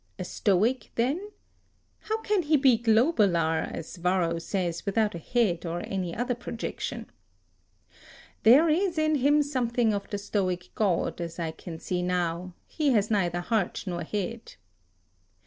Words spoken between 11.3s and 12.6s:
I can see now: